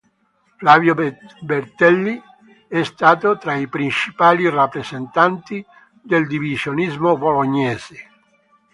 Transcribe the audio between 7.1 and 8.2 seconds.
bolognese.